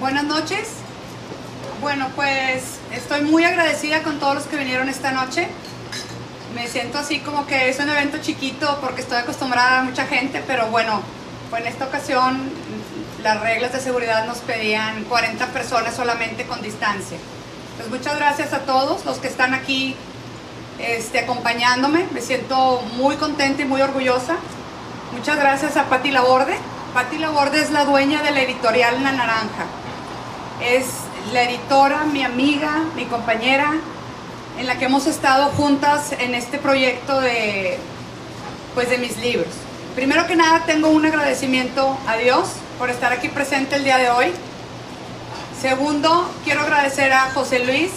[0.00, 0.68] Buenas noches.
[1.80, 5.48] Bueno, pues estoy muy agradecida con todos los que vinieron esta noche.
[6.54, 10.40] Me siento así como que es un evento chiquito porque estoy acostumbrada a mucha gente,
[10.46, 11.02] pero bueno,
[11.50, 12.48] pues en esta ocasión
[13.24, 17.18] las reglas de seguridad nos pedían 40 personas solamente con distancia.
[17.76, 19.96] Pues muchas gracias a todos los que están aquí
[20.78, 22.06] este, acompañándome.
[22.12, 24.36] Me siento muy contenta y muy orgullosa.
[25.12, 26.56] Muchas gracias a Patti Laborde.
[26.94, 29.66] Patti Laborde es la dueña de la editorial La Naranja.
[30.60, 30.86] Es
[31.32, 33.74] la editora, mi amiga, mi compañera,
[34.58, 37.78] en la que hemos estado juntas en este proyecto de,
[38.74, 39.48] pues, de mis libros.
[39.94, 44.10] Primero que nada tengo un agradecimiento a Dios por estar aquí presente el día de
[44.10, 44.32] hoy.
[45.60, 47.90] Segundo, quiero agradecer a José Luis,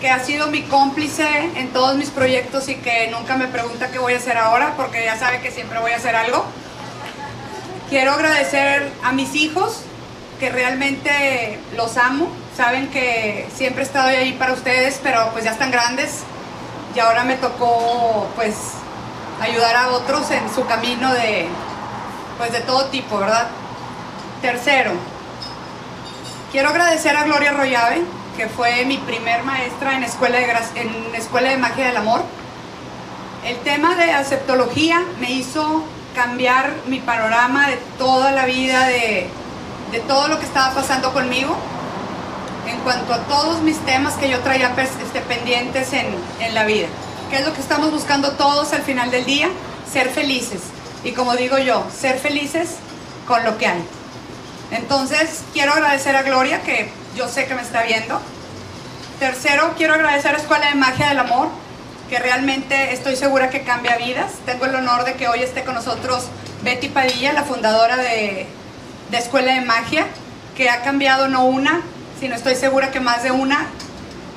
[0.00, 3.98] que ha sido mi cómplice en todos mis proyectos y que nunca me pregunta qué
[3.98, 6.44] voy a hacer ahora, porque ya sabe que siempre voy a hacer algo.
[7.88, 9.80] Quiero agradecer a mis hijos,
[10.50, 15.70] realmente los amo, saben que siempre he estado ahí para ustedes, pero pues ya están
[15.70, 16.22] grandes
[16.94, 18.54] y ahora me tocó pues
[19.40, 21.48] ayudar a otros en su camino de
[22.38, 23.48] pues de todo tipo, ¿verdad?
[24.42, 24.92] Tercero,
[26.52, 28.02] quiero agradecer a Gloria Royave,
[28.36, 32.22] que fue mi primer maestra en Escuela de, en Escuela de Magia del Amor.
[33.44, 39.28] El tema de aceptología me hizo cambiar mi panorama de toda la vida, de,
[39.94, 41.56] de todo lo que estaba pasando conmigo
[42.66, 46.06] en cuanto a todos mis temas que yo traía este, pendientes en,
[46.40, 46.88] en la vida.
[47.30, 49.48] ¿Qué es lo que estamos buscando todos al final del día?
[49.90, 50.62] Ser felices.
[51.04, 52.70] Y como digo yo, ser felices
[53.28, 53.84] con lo que hay.
[54.72, 58.20] Entonces, quiero agradecer a Gloria, que yo sé que me está viendo.
[59.20, 61.50] Tercero, quiero agradecer a Escuela de Magia del Amor,
[62.10, 64.32] que realmente estoy segura que cambia vidas.
[64.44, 66.24] Tengo el honor de que hoy esté con nosotros
[66.64, 68.48] Betty Padilla, la fundadora de,
[69.10, 70.06] de Escuela de Magia,
[70.56, 71.82] que ha cambiado no una,
[72.20, 73.66] sino estoy segura que más de una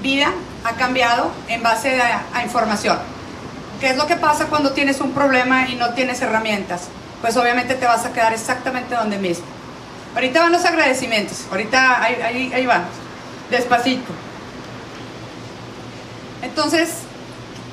[0.01, 0.31] vida
[0.63, 2.97] ha cambiado en base a, información.
[3.79, 6.89] ¿Qué es lo que pasa cuando tienes un problema y no tienes herramientas?
[7.21, 9.45] Pues obviamente te vas a quedar exactamente donde mismo.
[10.15, 12.67] Ahorita van los agradecimientos, ahorita ahí, ahí, ahí
[13.51, 14.11] despacito.
[16.41, 16.89] Entonces,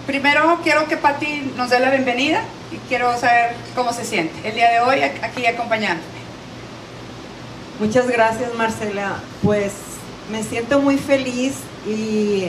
[0.06, 4.54] primero quiero que Patti nos dé la bienvenida y quiero saber cómo se siente el
[4.54, 6.23] día de hoy aquí acompañándome.
[7.80, 9.72] Muchas gracias Marcela, pues
[10.30, 11.54] me siento muy feliz
[11.84, 12.46] y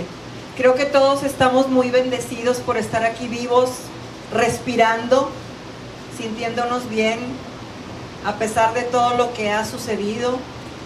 [0.56, 3.72] creo que todos estamos muy bendecidos por estar aquí vivos,
[4.31, 5.31] respirando,
[6.16, 7.18] sintiéndonos bien,
[8.24, 10.38] a pesar de todo lo que ha sucedido.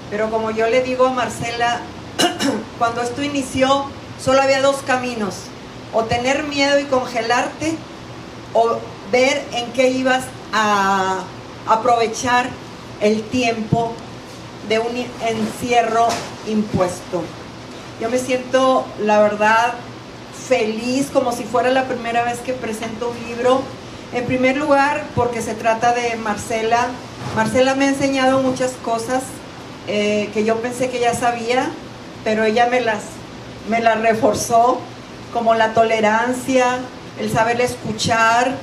[0.09, 1.81] Pero como yo le digo a Marcela,
[2.79, 3.87] cuando esto inició,
[4.23, 5.35] solo había dos caminos,
[5.93, 7.75] o tener miedo y congelarte,
[8.53, 8.77] o
[9.11, 10.23] ver en qué ibas
[10.53, 11.23] a
[11.67, 12.49] aprovechar
[13.01, 13.93] el tiempo
[14.69, 16.07] de un encierro
[16.47, 17.23] impuesto.
[17.99, 19.73] Yo me siento, la verdad,
[20.47, 23.61] feliz como si fuera la primera vez que presento un libro.
[24.13, 26.87] En primer lugar, porque se trata de Marcela.
[27.35, 29.23] Marcela me ha enseñado muchas cosas
[29.87, 31.69] eh, que yo pensé que ya sabía,
[32.23, 33.01] pero ella me las,
[33.69, 34.79] me las reforzó,
[35.33, 36.77] como la tolerancia,
[37.19, 38.55] el saber escuchar,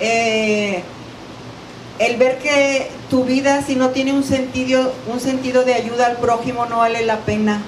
[0.00, 0.82] eh,
[1.98, 6.16] el ver que tu vida si no tiene un sentido, un sentido de ayuda al
[6.16, 7.62] prójimo no vale la pena.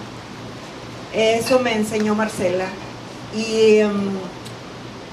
[1.14, 2.66] Eso me enseñó Marcela.
[3.34, 4.10] Y em,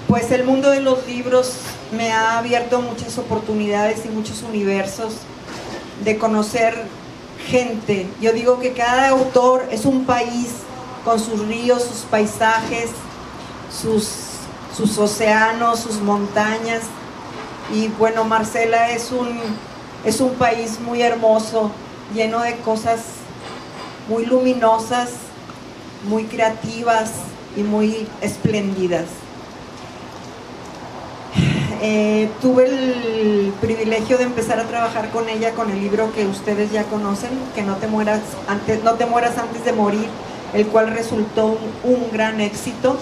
[0.08, 1.54] pues el mundo de los libros
[1.92, 5.14] me ha abierto muchas oportunidades y muchos universos
[6.04, 6.76] de conocer
[7.48, 8.08] gente.
[8.22, 10.50] Yo digo que cada autor es un país
[11.06, 12.90] con sus ríos, sus paisajes,
[13.82, 14.08] sus,
[14.76, 16.82] sus océanos, sus montañas.
[17.72, 19.40] Y bueno, Marcela es un,
[20.04, 21.72] es un país muy hermoso,
[22.14, 23.02] lleno de cosas
[24.10, 25.12] muy luminosas,
[26.08, 27.12] muy creativas
[27.56, 29.06] y muy espléndidas.
[31.82, 36.72] Eh, tuve el privilegio de empezar a trabajar con ella con el libro que ustedes
[36.72, 40.08] ya conocen, que no te mueras antes, no te mueras antes de morir,
[40.54, 42.98] el cual resultó un, un gran éxito.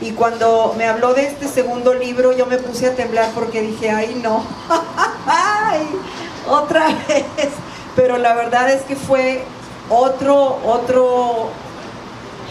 [0.00, 3.90] Y cuando me habló de este segundo libro, yo me puse a temblar porque dije,
[3.90, 4.44] ay no,
[5.26, 5.88] ay,
[6.48, 7.26] otra vez.
[7.96, 9.42] Pero la verdad es que fue
[9.90, 11.48] otro, otro,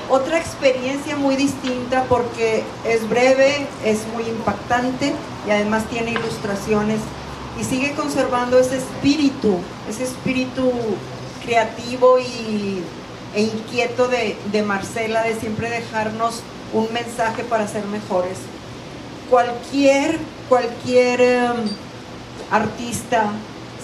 [0.10, 5.14] otra experiencia muy distinta porque es breve, es muy impactante
[5.48, 7.00] y además tiene ilustraciones
[7.58, 9.58] y sigue conservando ese espíritu,
[9.90, 10.70] ese espíritu
[11.44, 12.84] creativo y,
[13.34, 16.42] e inquieto de, de Marcela de siempre dejarnos
[16.74, 18.38] un mensaje para ser mejores.
[19.30, 20.20] Cualquier,
[20.50, 21.70] cualquier um,
[22.52, 23.32] artista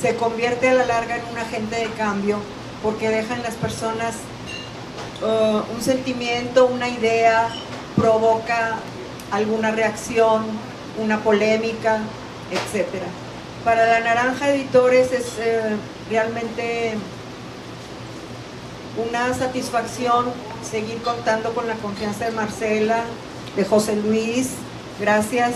[0.02, 2.38] se convierte a la larga en un agente de cambio
[2.82, 4.16] porque deja en las personas
[5.22, 7.48] uh, un sentimiento, una idea,
[7.96, 8.80] provoca
[9.32, 10.46] alguna reacción,
[11.02, 12.00] una polémica,
[12.52, 12.88] etc.
[13.64, 15.78] Para la Naranja Editores es eh,
[16.10, 16.96] realmente
[18.98, 20.26] una satisfacción
[20.64, 23.04] seguir contando con la confianza de Marcela,
[23.56, 24.52] de José Luis,
[25.00, 25.54] gracias.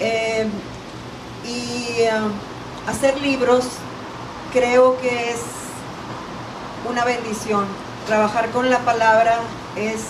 [0.00, 0.46] Eh,
[1.46, 2.10] y eh,
[2.86, 3.64] hacer libros
[4.52, 5.40] creo que es
[6.88, 7.64] una bendición.
[8.06, 9.38] Trabajar con la palabra
[9.76, 10.00] es,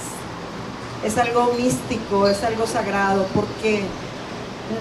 [1.05, 3.85] es algo místico, es algo sagrado, porque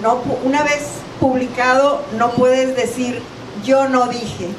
[0.01, 0.87] no, una vez
[1.19, 3.21] publicado no puedes decir
[3.63, 4.49] yo no dije,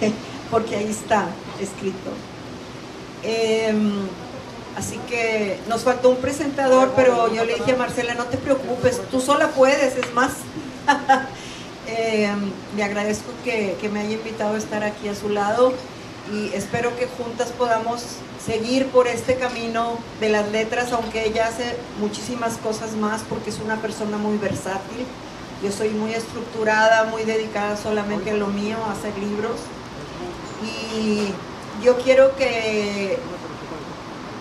[0.50, 1.28] porque ahí está
[1.60, 2.10] escrito.
[3.22, 3.92] Em,
[4.76, 9.00] así que nos faltó un presentador, pero yo le dije a Marcela, no te preocupes,
[9.10, 10.32] tú sola puedes, es más.
[11.84, 15.74] Em, le agradezco que, que me haya invitado a estar aquí a su lado
[16.32, 18.02] y espero que juntas podamos
[18.44, 23.58] seguir por este camino de las letras, aunque ella hace muchísimas cosas más porque es
[23.58, 25.04] una persona muy versátil.
[25.62, 29.56] Yo soy muy estructurada, muy dedicada solamente a lo mío, a hacer libros.
[30.64, 31.32] Y
[31.82, 33.18] yo quiero que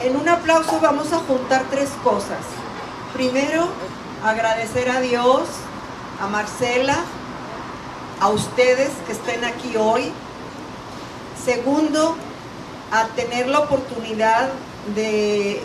[0.02, 2.40] en un aplauso vamos a juntar tres cosas.
[3.14, 3.68] Primero,
[4.24, 5.42] agradecer a Dios,
[6.22, 6.98] a Marcela,
[8.20, 10.12] a ustedes que estén aquí hoy.
[11.44, 12.16] Segundo,
[12.92, 14.50] a tener la oportunidad
[14.96, 15.62] de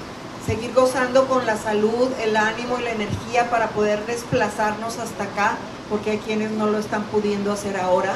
[0.47, 5.57] seguir gozando con la salud, el ánimo y la energía para poder desplazarnos hasta acá,
[5.91, 8.15] porque hay quienes no lo están pudiendo hacer ahora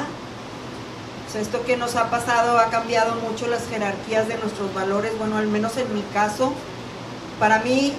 [1.35, 5.47] esto que nos ha pasado ha cambiado mucho las jerarquías de nuestros valores, bueno, al
[5.47, 6.53] menos en mi caso,
[7.39, 7.93] para mí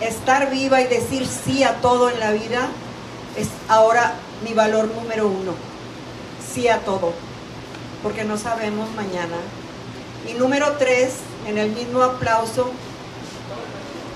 [0.00, 2.68] estar viva y decir sí a todo en la vida
[3.36, 5.52] es ahora mi valor número uno,
[6.52, 7.12] sí a todo,
[8.02, 9.36] porque no sabemos mañana.
[10.28, 11.14] Y número tres,
[11.46, 12.70] en el mismo aplauso,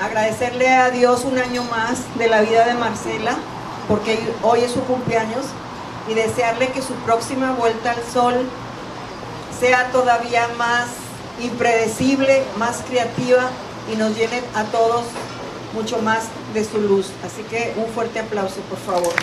[0.01, 3.37] agradecerle a Dios un año más de la vida de Marcela,
[3.89, 5.45] porque hoy es su cumpleaños
[6.11, 8.35] y desearle que su próxima vuelta al sol
[9.61, 10.89] sea todavía más
[11.41, 13.49] impredecible, más creativa
[13.93, 15.05] y nos llene a todos
[15.73, 17.11] mucho más de su luz.
[17.25, 19.15] Así que un fuerte aplauso, por favor.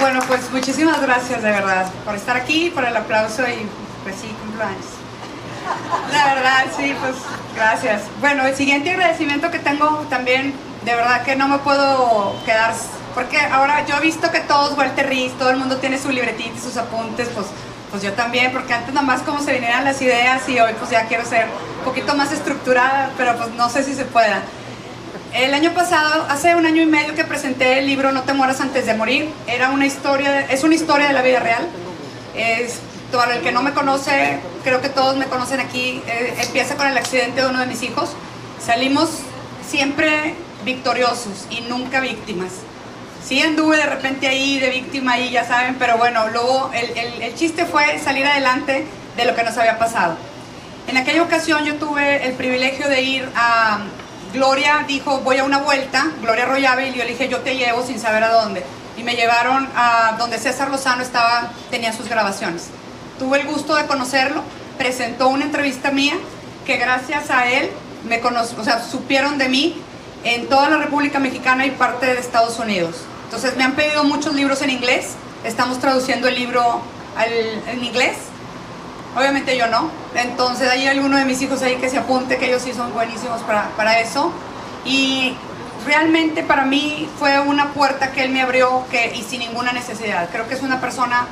[0.00, 3.68] Bueno, pues muchísimas gracias de verdad por estar aquí, por el aplauso y
[4.04, 4.97] pues sí, cumpleaños.
[6.12, 7.14] La verdad, sí, pues
[7.54, 8.02] gracias.
[8.20, 10.54] Bueno, el siguiente agradecimiento que tengo también,
[10.84, 12.72] de verdad que no me puedo quedar,
[13.14, 16.56] porque ahora yo he visto que todos Walter Riz, todo el mundo tiene su libretita
[16.56, 17.46] y sus apuntes, pues,
[17.90, 20.90] pues yo también, porque antes nada más como se vinieran las ideas y hoy pues
[20.90, 21.46] ya quiero ser
[21.78, 24.42] un poquito más estructurada, pero pues no sé si se pueda.
[25.34, 28.60] El año pasado, hace un año y medio que presenté el libro No te mueras
[28.60, 31.68] antes de morir, era una historia, es una historia de la vida real.
[32.34, 32.80] Es
[33.12, 36.86] para el que no me conoce, creo que todos me conocen aquí, eh, empieza con
[36.86, 38.10] el accidente de uno de mis hijos.
[38.64, 39.08] Salimos
[39.66, 40.34] siempre
[40.64, 42.52] victoriosos y nunca víctimas.
[43.24, 47.34] Sí anduve de repente ahí de víctima ahí, ya saben, pero bueno, luego el, el
[47.34, 50.16] chiste fue salir adelante de lo que nos había pasado.
[50.86, 53.80] En aquella ocasión yo tuve el privilegio de ir a...
[54.32, 57.82] Gloria dijo, voy a una vuelta, Gloria Royave, y yo le dije, yo te llevo
[57.82, 58.62] sin saber a dónde.
[58.98, 62.68] Y me llevaron a donde César Lozano estaba, tenía sus grabaciones
[63.18, 64.42] tuve el gusto de conocerlo,
[64.76, 66.14] presentó una entrevista mía
[66.66, 67.70] que gracias a él
[68.08, 69.80] me o sea, supieron de mí
[70.24, 72.96] en toda la República Mexicana y parte de Estados Unidos.
[73.24, 76.80] Entonces me han pedido muchos libros en inglés, estamos traduciendo el libro
[77.66, 78.16] en inglés,
[79.16, 82.62] obviamente yo no, entonces hay alguno de mis hijos ahí que se apunte, que ellos
[82.62, 84.32] sí son buenísimos para, para eso,
[84.84, 85.34] y
[85.84, 90.28] realmente para mí fue una puerta que él me abrió que, y sin ninguna necesidad,
[90.30, 91.26] creo que es una persona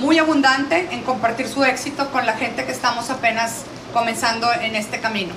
[0.00, 5.00] muy abundante en compartir su éxito con la gente que estamos apenas comenzando en este
[5.00, 5.34] camino.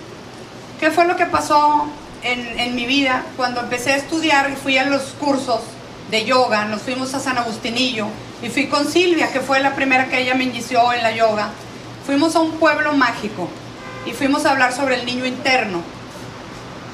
[0.79, 1.87] ¿Qué fue lo que pasó
[2.23, 5.61] en, en mi vida cuando empecé a estudiar y fui a los cursos
[6.09, 6.65] de yoga?
[6.65, 8.07] Nos fuimos a San Agustinillo
[8.41, 11.49] y fui con Silvia, que fue la primera que ella me inició en la yoga.
[12.05, 13.49] Fuimos a un pueblo mágico
[14.05, 15.81] y fuimos a hablar sobre el niño interno.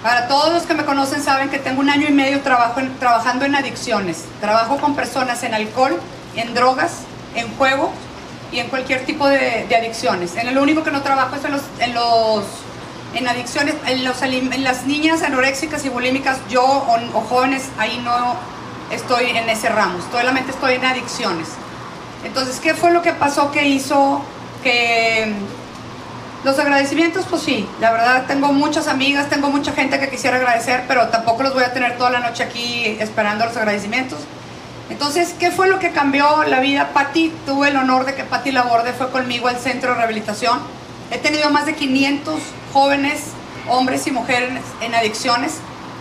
[0.01, 3.46] Para todos los que me conocen saben que tengo un año y medio trabajo trabajando
[3.46, 4.25] en adicciones.
[4.41, 5.98] Trabajo con personas en alcohol,
[6.36, 7.03] en drogas
[7.36, 7.92] en juego
[8.52, 10.36] y en cualquier tipo de, adicciones.
[10.36, 12.44] En lo único que no trabajo es en los, en los
[13.16, 18.36] en adicciones, en, los, en las niñas anoréxicas y bulímicas, yo o, jóvenes, ahí no
[18.92, 21.50] estoy en ese ramo, solamente estoy en adicciones.
[22.24, 24.22] Entonces, ¿qué fue lo que pasó que hizo
[24.63, 25.34] que,
[26.44, 30.84] Los agradecimientos, pues sí, la verdad tengo muchas amigas, tengo mucha gente que quisiera agradecer,
[30.88, 34.20] pero tampoco los voy a tener toda la noche aquí esperando los agradecimientos.
[34.93, 36.91] Entonces, ¿qué fue lo que cambió la vida?
[36.93, 40.59] Patti, tuve el honor de que Patti Laborde fue conmigo al centro de rehabilitación.
[41.09, 42.39] He tenido más de 500
[42.71, 43.23] jóvenes,
[43.67, 45.55] hombres y mujeres en adicciones,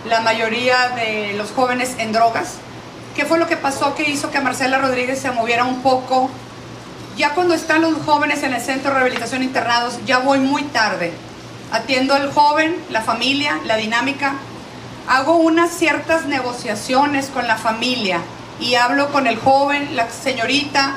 [0.06, 2.56] la mayoría de los jóvenes en drogas.
[3.16, 6.28] ¿Qué fue lo que pasó que hizo que Marcela Rodríguez se moviera un poco
[7.16, 11.14] ya cuando están los jóvenes en el centro de rehabilitación internados, ya voy muy tarde.
[11.70, 14.34] Atiendo al joven, la familia, la dinámica.
[15.08, 18.20] Hago unas ciertas negociaciones con la familia
[18.62, 20.94] y hablo con el joven, la señorita,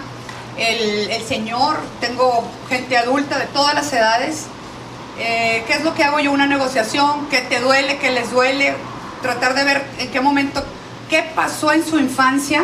[0.58, 1.78] el, señor.
[2.00, 4.46] Tengo gente adulta de todas las edades.
[5.18, 6.32] Eh, ¿Qué es lo que hago yo?
[6.32, 8.76] Una negociación, ¿qué te duele, qué les duele?
[9.24, 10.64] Tratar de ver en qué momento,
[11.10, 12.64] qué pasó en su infancia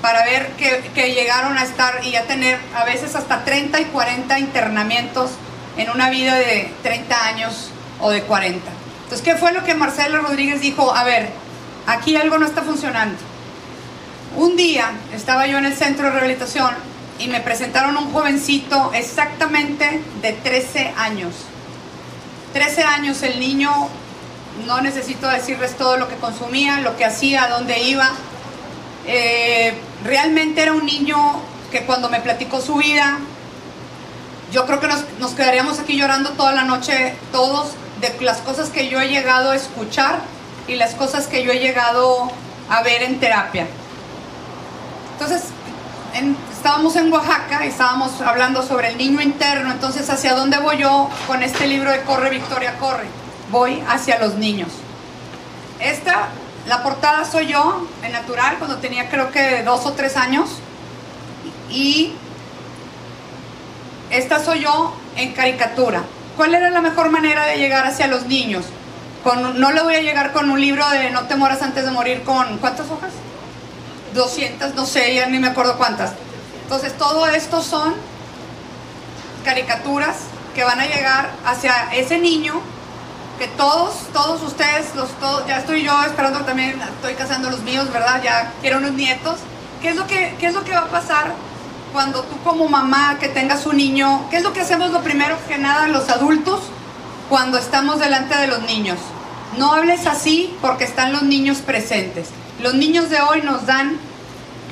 [0.00, 4.38] para ver que, llegaron a estar y a tener a veces hasta 30 y 40
[4.38, 5.30] internamientos
[5.76, 8.70] en una vida de 30 años o de 40.
[9.04, 10.94] Entonces, ¿qué fue lo que Marcelo Rodríguez dijo?
[10.94, 11.30] A ver,
[11.86, 13.33] aquí algo no está funcionando.
[14.36, 16.70] Un día estaba yo en el centro de rehabilitación
[17.20, 21.34] y me presentaron un jovencito exactamente de 13 años.
[22.52, 23.70] 13 años el niño,
[24.66, 28.10] no necesito decirles todo lo que consumía, lo que hacía, dónde iba,
[29.06, 31.16] eh, realmente era un niño
[31.70, 33.20] que cuando me platicó su vida,
[34.52, 34.88] yo creo que
[35.20, 37.68] nos, quedaríamos aquí llorando toda la noche todos
[38.00, 40.20] de las cosas que yo he llegado a escuchar
[40.66, 42.30] y las cosas que yo he llegado
[42.68, 43.68] a ver en terapia.
[45.14, 45.44] Entonces,
[46.52, 51.08] estábamos en Oaxaca y estábamos hablando sobre el niño interno, entonces hacia dónde voy yo
[51.26, 53.06] con este libro de Corre Victoria Corre.
[53.50, 54.68] Voy hacia los niños.
[55.80, 56.28] Esta
[56.66, 60.48] la portada soy yo, en natural, cuando tenía creo que dos o tres años.
[61.70, 62.14] Y
[64.10, 66.02] esta soy yo en caricatura.
[66.36, 68.64] ¿Cuál era la mejor manera de llegar hacia los niños?
[69.56, 72.22] No le voy a llegar con un libro de No te mueras antes de morir
[72.22, 73.12] con ¿cuántas hojas?
[74.14, 76.12] 200, no sé, ya ni me acuerdo cuántas.
[76.62, 77.94] Entonces todo esto son
[79.44, 80.16] caricaturas
[80.54, 82.62] que van a llegar hacia ese niño
[83.38, 87.92] que todos, todos ustedes, los, todos, ya estoy yo esperando también, estoy casando los míos,
[87.92, 88.22] ¿verdad?
[88.22, 89.38] Ya quiero unos nietos.
[89.82, 91.34] ¿Qué es, lo que, ¿Qué es lo que va a pasar
[91.92, 95.36] cuando tú como mamá que tengas un niño, qué es lo que hacemos lo primero
[95.48, 96.60] que nada los adultos
[97.28, 98.98] cuando estamos delante de los niños?
[99.58, 102.28] No hables así porque están los niños presentes.
[102.64, 103.98] Los niños de hoy nos dan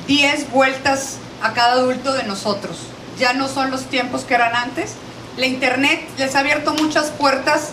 [0.07, 2.79] 10 vueltas a cada adulto de nosotros.
[3.19, 4.95] Ya no son los tiempos que eran antes.
[5.37, 7.69] La internet les ha abierto muchas puertas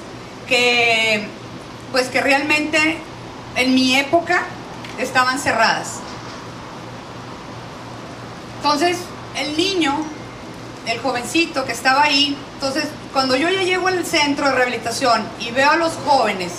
[0.47, 1.27] que
[1.91, 2.99] pues que realmente
[3.57, 4.43] en mi época
[4.99, 6.00] estaban cerradas.
[8.57, 8.99] Entonces,
[9.39, 10.05] el niño,
[10.87, 12.85] el jovencito que estaba ahí, entonces
[13.15, 16.53] cuando yo ya llego al centro de rehabilitación y veo a los jóvenes,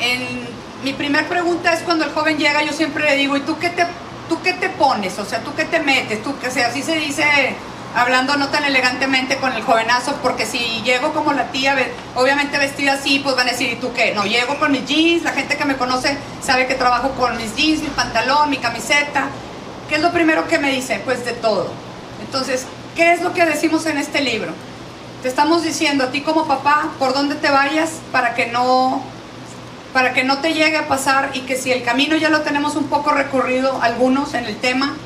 [0.00, 3.58] en, mi primera pregunta es cuando el joven llega, yo siempre le digo, ¿y tú
[3.58, 3.86] qué te,
[4.28, 5.18] tú qué te pones?
[5.18, 6.22] O sea, ¿tú qué te metes?
[6.22, 7.24] ¿Tú, que sea, así se dice
[7.94, 11.76] hablando no tan elegantemente con el jovenazo, porque si llego como la tía,
[12.16, 14.12] obviamente vestida así, pues van a decir, ¿y tú qué?
[14.12, 17.54] No, llego con mis jeans, la gente que me conoce sabe que trabajo con mis
[17.54, 19.28] jeans, mi pantalón, mi camiseta.
[19.88, 21.00] ¿Qué es lo primero que me dice?
[21.04, 21.70] Pues de todo.
[22.20, 24.52] Entonces, ¿qué es lo que decimos en este libro?
[25.22, 29.02] Te estamos diciendo a ti como papá por dónde te vayas para que no
[29.94, 32.74] para que no te llegue a pasar y que si el camino ya lo tenemos
[32.74, 34.96] un poco recorrido algunos en el tema,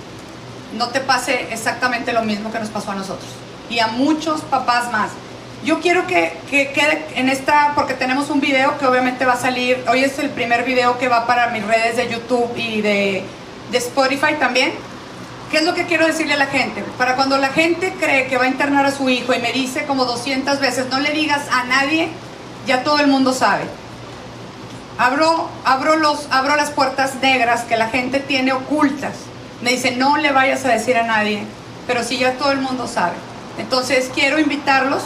[0.79, 3.29] no te pase exactamente lo mismo que nos pasó a nosotros
[3.69, 5.11] y a muchos papás más.
[5.63, 9.85] Yo quiero que, quede en esta, porque tenemos un video que obviamente va a salir,
[9.91, 13.25] hoy es el primer video que va para mis redes de YouTube y de,
[13.71, 14.73] de Spotify también.
[15.51, 16.83] ¿Qué es lo que quiero decirle a la gente?
[16.97, 19.85] Para cuando la gente cree que va a internar a su hijo y me dice
[19.85, 22.09] como 200 veces, no le digas a nadie,
[22.67, 23.65] ya todo el mundo sabe.
[24.99, 29.13] Abro, abro, los, abro las puertas negras que la gente tiene ocultas
[29.63, 31.43] me dice, no le vayas a decir a nadie,
[31.87, 33.15] pero si ya todo el mundo sabe.
[33.59, 35.03] Entonces quiero invitarlos,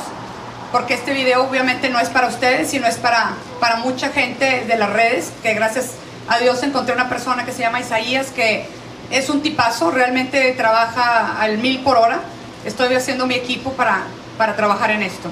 [0.70, 4.76] porque este video obviamente no es para ustedes, sino es para, para mucha gente de
[4.76, 5.92] las redes, que gracias
[6.28, 8.66] a Dios encontré una persona que se llama Isaías, que
[9.10, 12.20] es un tipazo, realmente trabaja al mil por hora.
[12.64, 14.02] Estoy haciendo mi equipo para,
[14.38, 15.30] para trabajar en esto.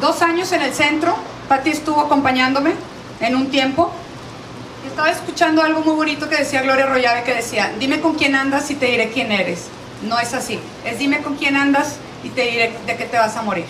[0.00, 1.16] Dos años en el centro,
[1.48, 2.72] Pati estuvo acompañándome
[3.20, 3.92] en un tiempo
[4.96, 8.70] estaba escuchando algo muy bonito que decía Gloria Royave, que decía, dime con quién andas
[8.70, 9.64] y te diré quién eres.
[10.02, 10.58] No es así.
[10.86, 13.66] Es dime con quién andas y te diré de qué te vas a morir.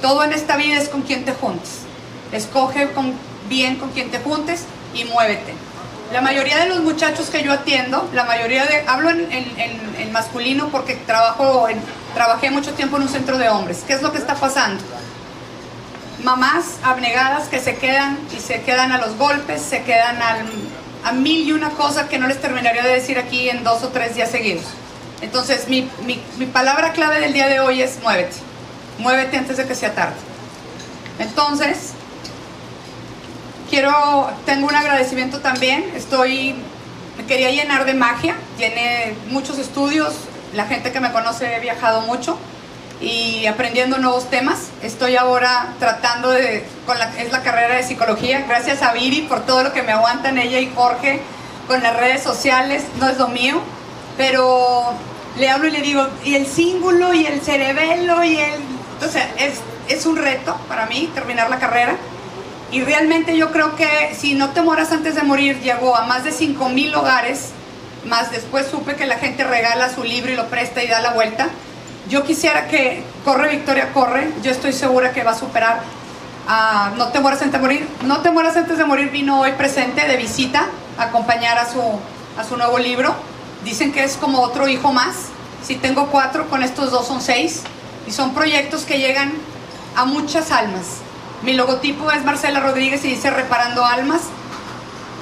[0.00, 1.80] Todo en esta vida es con quién te juntes.
[2.32, 3.12] Escoge con,
[3.50, 5.52] bien con quién te juntes y muévete.
[6.10, 10.68] La mayoría de los muchachos que yo atiendo, la mayoría de, hablo en, en masculino
[10.68, 11.78] porque trabajo en,
[12.14, 13.84] trabajé mucho tiempo en un centro de hombres.
[13.86, 14.82] ¿Qué es lo que está pasando?
[16.22, 20.18] Mamás abnegadas que se quedan y se quedan a los golpes, se quedan
[21.04, 23.88] a mil y una cosa que no les terminaría de decir aquí en dos o
[23.88, 24.64] tres días seguidos.
[25.20, 28.36] Entonces, mi, mi palabra clave del día de hoy es muévete.
[28.98, 30.16] Muévete antes de que sea tarde.
[31.18, 31.92] Entonces,
[33.70, 35.84] quiero, tengo un agradecimiento también.
[35.94, 36.54] Estoy,
[37.16, 38.36] me quería llenar de magia.
[38.56, 40.14] Tiene muchos estudios.
[40.54, 42.38] La gente que me conoce he viajado mucho
[43.00, 44.68] y aprendiendo nuevos temas.
[44.82, 48.44] Estoy ahora tratando de, con la, es la carrera de psicología.
[48.48, 51.20] Gracias a Viri por todo lo que me aguantan ella y Jorge
[51.66, 52.84] con las redes sociales.
[52.98, 53.60] No es lo mío,
[54.16, 54.94] pero
[55.38, 58.60] le hablo y le digo, y el símbolo y el cerebelo y el...
[59.10, 61.96] Sea, es, es un reto para mí terminar la carrera.
[62.72, 66.24] Y realmente yo creo que si no te moras antes de morir, llegó a más
[66.24, 67.50] de 5 mil hogares,
[68.06, 71.12] más después supe que la gente regala su libro y lo presta y da la
[71.12, 71.48] vuelta.
[72.08, 75.80] Yo quisiera que Corre Victoria Corre, yo estoy segura que va a superar
[76.46, 77.88] a No te mueras antes de morir.
[78.02, 81.80] No te mueras antes de morir vino hoy presente de visita a acompañar a su,
[82.38, 83.14] a su nuevo libro.
[83.64, 85.16] Dicen que es como otro hijo más.
[85.64, 87.62] Si tengo cuatro, con estos dos son seis.
[88.06, 89.32] Y son proyectos que llegan
[89.96, 90.98] a muchas almas.
[91.42, 94.20] Mi logotipo es Marcela Rodríguez y dice reparando almas,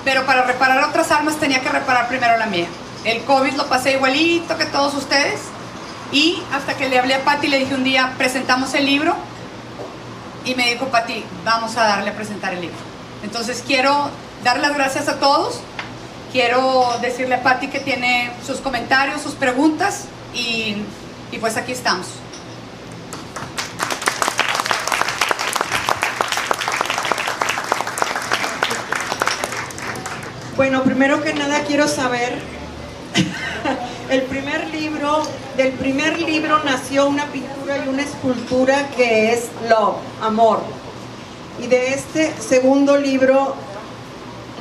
[0.04, 2.66] pero para reparar otras almas tenía que reparar primero la mía.
[3.04, 5.40] El COVID lo pasé igualito que todos ustedes
[6.14, 9.16] y hasta que le hablé a Patti le dije un día, presentamos el libro
[10.44, 12.76] y me dijo Patti, vamos a darle a presentar el libro.
[13.24, 14.10] Entonces quiero
[14.44, 15.60] dar las gracias a todos,
[16.30, 20.76] quiero decirle a Patti que tiene sus comentarios, sus preguntas y,
[21.32, 22.06] y pues aquí estamos.
[30.56, 32.38] Bueno, primero que nada quiero saber,
[34.10, 35.26] el primer libro,
[35.56, 40.60] del primer libro nació una pintura y una escultura que es Love, Amor.
[41.62, 43.54] Y de este segundo libro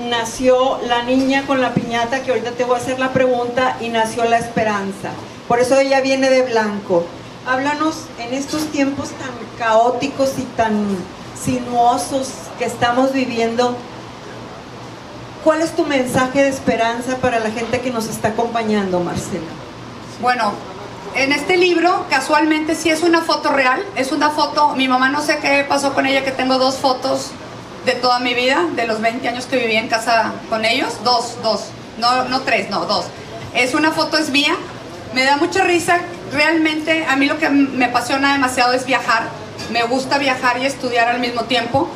[0.09, 3.89] nació La niña con la piñata, que ahorita te voy a hacer la pregunta, y
[3.89, 5.11] nació La esperanza.
[5.47, 7.05] Por eso ella viene de blanco.
[7.47, 10.97] Háblanos en estos tiempos tan caóticos y tan
[11.43, 12.29] sinuosos
[12.59, 13.75] que estamos viviendo,
[15.43, 19.43] ¿Cuál es tu mensaje de esperanza para la gente que nos está acompañando, Marcela?
[20.21, 20.53] Bueno,
[21.15, 25.21] en este libro, casualmente sí es una foto real, es una foto, mi mamá no
[25.21, 27.31] sé qué pasó con ella, que tengo dos fotos
[27.85, 31.37] de toda mi vida, de los 20 años que viví en casa con ellos, dos,
[31.43, 31.65] dos,
[31.99, 33.05] no, no tres, no, dos.
[33.53, 34.55] Es una foto, es mía,
[35.13, 35.99] me da mucha risa,
[36.31, 39.27] realmente a mí lo que me apasiona demasiado es viajar,
[39.71, 41.89] me gusta viajar y estudiar al mismo tiempo.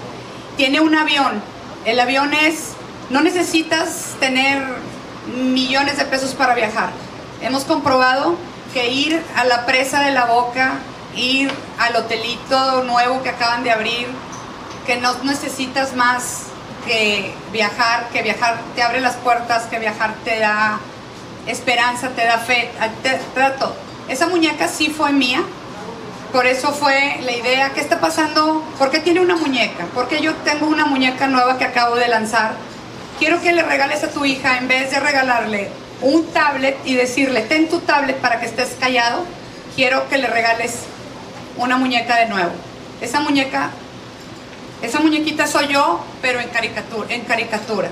[0.57, 1.41] Tiene un avión,
[1.85, 2.73] el avión es
[3.09, 4.61] no necesitas tener
[5.35, 6.89] millones de pesos para viajar.
[7.41, 8.35] Hemos comprobado
[8.77, 10.73] que ir a la presa de la boca,
[11.15, 14.07] ir al hotelito nuevo que acaban de abrir,
[14.85, 16.43] que no necesitas más
[16.85, 20.79] que viajar, que viajar te abre las puertas, que viajar te da
[21.47, 22.69] esperanza, te da fe,
[23.01, 23.19] te.
[24.09, 25.41] Esa muñeca sí fue mía,
[26.31, 28.63] por eso fue la idea, ¿qué está pasando?
[28.77, 29.85] ¿Por qué tiene una muñeca?
[29.95, 32.51] Porque yo tengo una muñeca nueva que acabo de lanzar
[33.17, 37.41] quiero que le regales a tu hija, en vez de regalarle un tablet y decirle,
[37.41, 39.23] ten tu tablet para que estés callado,
[39.75, 40.81] quiero que le regales
[41.57, 42.51] una muñeca de nuevo.
[43.01, 43.71] Esa muñeca,
[44.81, 47.13] esa muñequita soy yo, pero en caricatura.
[47.13, 47.89] En caricatura.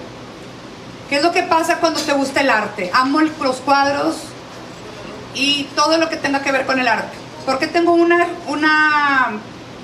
[1.09, 2.89] ¿Qué es lo que pasa cuando te gusta el arte?
[2.93, 4.15] Amo los cuadros
[5.35, 7.15] y todo lo que tenga que ver con el arte.
[7.45, 9.33] Porque tengo una, una,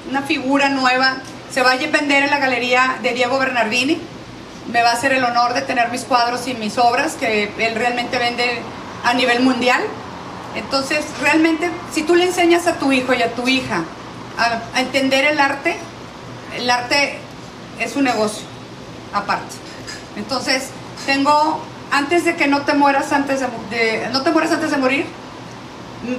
[0.10, 1.18] una figura nueva,
[1.52, 4.00] se va a vender en la galería de Diego Bernardini
[4.72, 7.76] me va a hacer el honor de tener mis cuadros y mis obras que él
[7.76, 8.62] realmente vende
[9.04, 9.82] a nivel mundial.
[10.56, 13.84] Entonces, realmente, si tú le enseñas a tu hijo y a tu hija
[14.38, 15.78] a, entender el arte,
[16.58, 17.20] el arte
[17.80, 18.46] es un negocio
[19.14, 19.56] aparte.
[20.16, 20.70] Entonces,
[21.06, 25.06] tengo, antes de que no te mueras antes de, no te mueras antes de morir,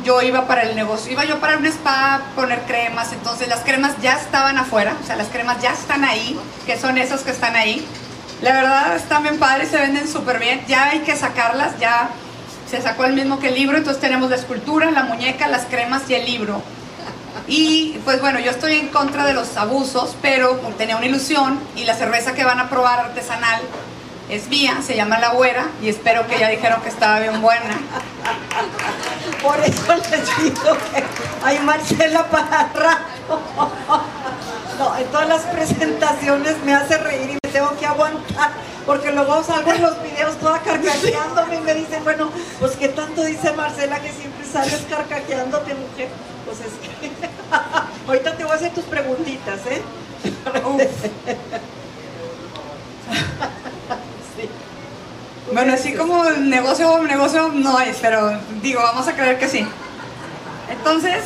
[0.04, 3.94] yo iba para el negocio, iba yo para un spa, poner cremas, entonces las cremas
[4.00, 7.56] ya estaban afuera, o sea, las cremas ya están ahí, que son esas que están
[7.56, 7.84] ahí,
[8.42, 10.62] la verdad están bien padres, se venden súper bien.
[10.66, 12.10] Ya hay que sacarlas, ya
[12.68, 16.02] se sacó el mismo que el libro, entonces tenemos la escultura, la muñeca, las cremas
[16.08, 16.60] y el libro.
[17.46, 21.84] Y pues bueno, yo estoy en contra de los abusos, pero tenía una ilusión y
[21.84, 23.60] la cerveza que van a probar artesanal
[24.28, 27.78] es mía, se llama La Güera y espero que ya dijeron que estaba bien buena.
[29.42, 31.04] Por eso les digo que
[31.44, 32.70] hay Marcela para
[34.78, 38.50] No, en todas las presentaciones me hace reír tengo que aguantar,
[38.86, 43.22] porque luego salgo en los videos toda carcajeándome y me dicen, bueno, pues qué tanto
[43.22, 46.08] dice Marcela que siempre sales carcajeándote, mujer.
[46.44, 47.10] Pues es que
[48.08, 49.82] ahorita te voy a hacer tus preguntitas, ¿eh?
[55.52, 59.66] Bueno, así como negocio, negocio no es, pero digo, vamos a creer que sí.
[60.70, 61.24] Entonces,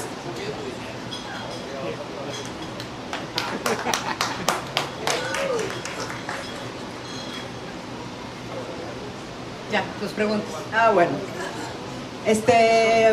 [9.72, 10.48] ya, tus preguntas.
[10.74, 11.12] Ah, bueno.
[12.24, 13.12] Este,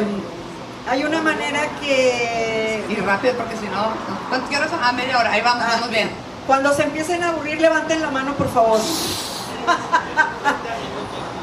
[0.90, 2.84] hay una manera que...
[2.90, 3.94] Y rápido porque si no...
[4.30, 4.70] ¿Cuánto quieres?
[4.82, 5.32] Ah, media hora.
[5.32, 6.10] Ahí vamos, Ah, vamos bien.
[6.48, 8.80] Cuando se empiecen a aburrir, levanten la mano, por favor.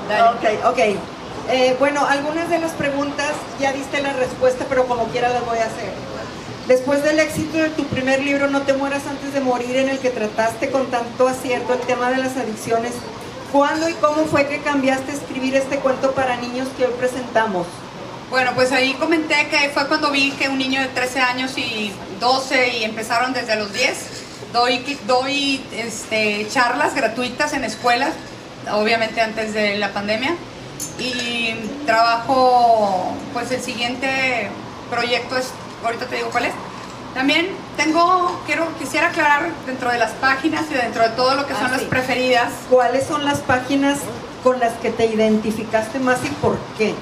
[0.08, 0.22] Dale.
[0.30, 0.78] Ok, ok.
[1.48, 5.58] Eh, bueno, algunas de las preguntas ya diste la respuesta, pero como quiera las voy
[5.58, 5.92] a hacer.
[6.68, 9.98] Después del éxito de tu primer libro, No te mueras antes de morir, en el
[9.98, 12.92] que trataste con tanto acierto el tema de las adicciones,
[13.52, 17.66] ¿cuándo y cómo fue que cambiaste a escribir este cuento para niños que hoy presentamos?
[18.30, 21.92] Bueno, pues ahí comenté que fue cuando vi que un niño de 13 años y
[22.20, 23.96] 12 y empezaron desde los 10.
[24.52, 28.12] Doy, doy este, charlas gratuitas en escuelas,
[28.72, 30.36] obviamente antes de la pandemia.
[30.98, 31.54] Y
[31.86, 34.48] trabajo, pues el siguiente
[34.90, 35.48] proyecto es,
[35.84, 36.52] ahorita te digo cuál es.
[37.14, 41.54] También tengo, quiero, quisiera aclarar dentro de las páginas y dentro de todo lo que
[41.54, 43.98] Ah, son las preferidas, ¿Cuáles son las páginas
[44.44, 46.94] con las que te identificaste más y por qué?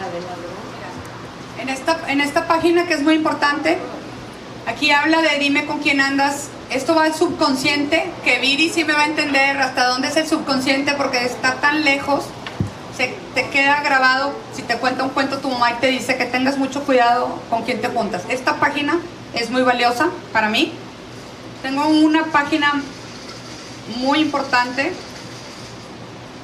[0.00, 0.58] La de ladrón.
[1.60, 3.78] En esta, en esta página que es muy importante,
[4.68, 6.48] aquí habla de dime con quién andas.
[6.70, 10.28] Esto va al subconsciente, que Viri sí me va a entender hasta dónde es el
[10.28, 12.24] subconsciente porque está tan lejos.
[12.96, 16.58] Se te queda grabado, si te cuenta un cuento tu mamá te dice que tengas
[16.58, 18.22] mucho cuidado con quién te juntas.
[18.28, 18.98] Esta página
[19.34, 20.72] es muy valiosa para mí.
[21.62, 22.82] Tengo una página
[23.96, 24.92] muy importante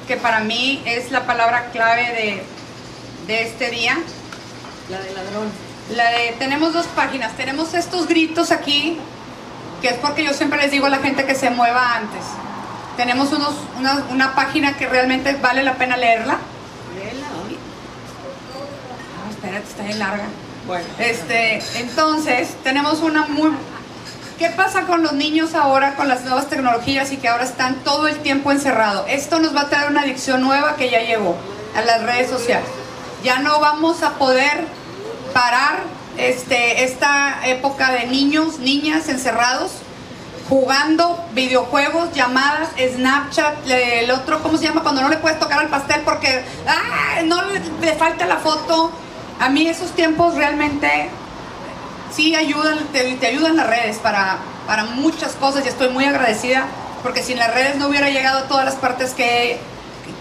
[0.07, 2.43] que para mí es la palabra clave de,
[3.27, 3.97] de este día.
[4.89, 5.64] La de ladrón.
[5.93, 8.97] La de, tenemos dos páginas, tenemos estos gritos aquí,
[9.81, 12.23] que es porque yo siempre les digo a la gente que se mueva antes.
[12.97, 16.39] Tenemos unos, una, una página que realmente vale la pena leerla.
[19.17, 20.23] Ah, espérate, está bien larga.
[20.65, 20.85] Bueno.
[20.97, 23.51] Este, entonces, tenemos una muy...
[24.39, 28.07] ¿Qué pasa con los niños ahora con las nuevas tecnologías y que ahora están todo
[28.07, 29.05] el tiempo encerrados?
[29.07, 31.37] Esto nos va a traer una adicción nueva que ya llegó
[31.75, 32.67] a las redes sociales.
[33.23, 34.65] Ya no vamos a poder
[35.35, 35.79] parar
[36.17, 39.73] este, esta época de niños, niñas encerrados,
[40.47, 44.81] jugando videojuegos, llamadas, Snapchat, el otro, ¿cómo se llama?
[44.81, 47.21] Cuando no le puedes tocar al pastel porque ¡ah!
[47.25, 48.91] no le, le falta la foto.
[49.41, 51.09] A mí esos tiempos realmente
[52.15, 56.65] sí ayudan, te, te ayudan las redes para, para muchas cosas y estoy muy agradecida
[57.03, 59.59] porque sin las redes no hubiera llegado a todas las partes que,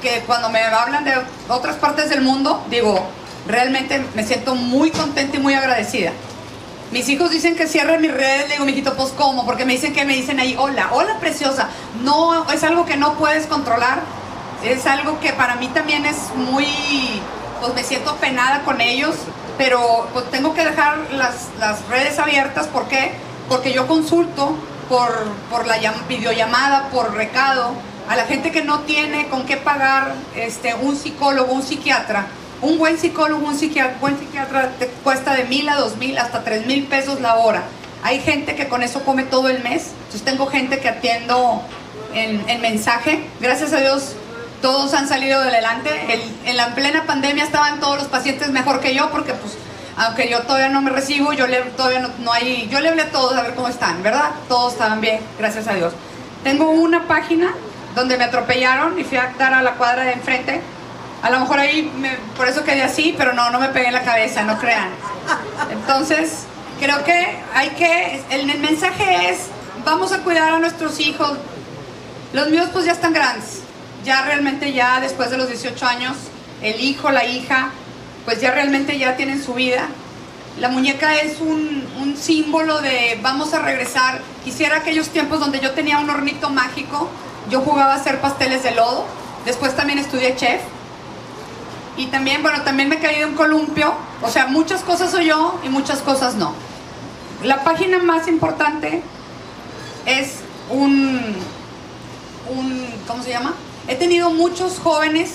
[0.02, 1.12] que cuando me hablan de
[1.48, 3.08] otras partes del mundo, digo,
[3.46, 6.12] realmente me siento muy contenta y muy agradecida.
[6.92, 9.44] Mis hijos dicen que cierre mis redes, le digo, mijito, pues ¿cómo?
[9.44, 11.68] Porque me dicen que me dicen ahí, hola, hola preciosa.
[12.02, 14.00] No, es algo que no puedes controlar.
[14.62, 16.66] Es algo que para mí también es muy,
[17.60, 19.16] pues me siento penada con ellos,
[19.58, 22.68] pero pues tengo que dejar las, las redes abiertas.
[22.68, 23.12] ¿Por qué?
[23.48, 24.56] Porque yo consulto
[24.88, 25.10] por,
[25.50, 27.72] por la llam- videollamada, por recado,
[28.08, 32.26] a la gente que no tiene con qué pagar este, un psicólogo, un psiquiatra.
[32.64, 36.42] Un buen psicólogo, un psiquiatra, buen psiquiatra te cuesta de mil a dos mil hasta
[36.44, 37.62] tres mil pesos la hora.
[38.02, 39.88] Hay gente que con eso come todo el mes.
[40.04, 41.62] Entonces tengo gente que atiendo
[42.14, 43.22] en, en mensaje.
[43.40, 44.12] Gracias a Dios
[44.62, 45.90] todos han salido adelante.
[46.08, 49.54] El- en la plena pandemia estaban todos los pacientes mejor que yo porque pues
[49.96, 53.02] aunque yo todavía no me recibo, yo le, todavía no, no hay, yo le hablé
[53.02, 54.30] a todos a ver cómo están, ¿verdad?
[54.48, 55.92] Todos estaban bien, gracias a Dios.
[56.42, 57.54] Tengo una página
[57.94, 60.60] donde me atropellaron y fui a dar a la cuadra de enfrente.
[61.24, 63.94] A lo mejor ahí, me- por eso quedé así, pero no, no me pegué en
[63.94, 64.90] la cabeza, no crean.
[65.72, 66.44] Entonces,
[66.78, 69.38] creo que hay que, el, el mensaje es,
[69.84, 71.38] vamos a cuidar a nuestros hijos.
[72.32, 73.60] Los míos pues ya están grandes,
[74.04, 76.16] ya realmente ya después de los 18 años,
[76.62, 77.70] el hijo, la hija,
[78.24, 79.88] pues ya realmente ya tienen su vida.
[80.58, 84.20] La muñeca es un, un símbolo de vamos a regresar.
[84.44, 87.08] Quisiera aquellos tiempos donde yo tenía un hornito mágico,
[87.50, 89.06] yo jugaba a hacer pasteles de lodo,
[89.46, 90.60] después también estudié chef.
[91.96, 93.94] Y también, bueno, también me caí de un columpio.
[94.22, 96.54] O sea, muchas cosas soy yo y muchas cosas no.
[97.42, 99.02] La página más importante
[100.06, 100.38] es
[100.70, 101.36] un,
[102.50, 103.54] un, ¿cómo se llama?
[103.86, 105.30] He tenido muchos jóvenes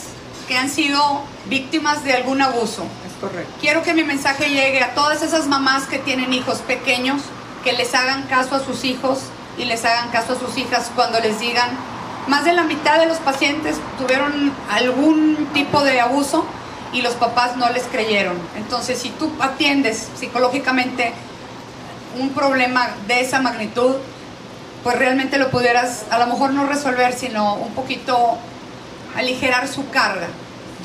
[0.48, 2.84] que han sido víctimas de algún abuso.
[3.22, 3.52] correcto.
[3.62, 7.22] Quiero que mi mensaje llegue a todas esas mamás que tienen hijos pequeños,
[7.64, 9.20] que les hagan caso a sus hijos
[9.58, 11.70] y les hagan caso a sus hijas cuando les digan,
[12.30, 16.46] más de la mitad de los pacientes tuvieron algún tipo de abuso
[16.94, 18.38] y los papás no les creyeron.
[18.56, 21.14] Entonces, si tú atiendes psicológicamente
[22.20, 23.96] un problema de esa magnitud,
[24.84, 28.38] pues realmente lo pudieras a lo mejor no resolver, sino un poquito
[29.16, 30.28] aligerar su carga,